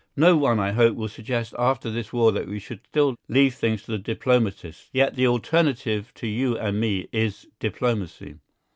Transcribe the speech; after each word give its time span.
No 0.15 0.35
one, 0.35 0.59
I 0.59 0.71
hope, 0.71 0.95
will 0.95 1.09
suggest 1.09 1.53
after 1.59 1.91
this 1.91 2.11
war 2.11 2.31
that 2.31 2.47
we 2.47 2.57
should 2.57 2.81
still 2.87 3.15
leave 3.27 3.53
things 3.53 3.83
to 3.83 3.91
the 3.91 3.99
diplomatists. 3.99 4.89
Yet 4.91 5.13
the 5.13 5.27
alternative 5.27 6.11
to 6.15 6.25
you 6.25 6.57
and 6.57 6.79
me 6.79 7.07
is 7.11 7.47
diplomacy. 7.59 8.37